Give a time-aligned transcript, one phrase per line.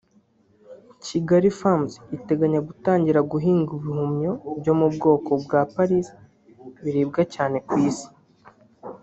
[1.05, 6.07] Kigali Farms iteganya gutangira guhinga ibihumyo byo mu bwoko bwa “Paris”
[6.83, 8.07] biribwa cyane ku Isi